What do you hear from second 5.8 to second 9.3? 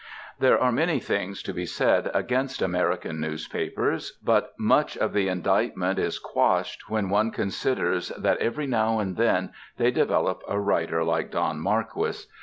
is quashed when one considers that every now and